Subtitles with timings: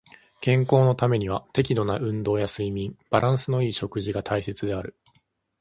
[0.41, 4.97] 健康のためには適度な運動や睡眠、バランスの良い食事が大切である。